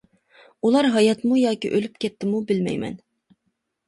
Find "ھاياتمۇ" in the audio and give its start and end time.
0.95-1.37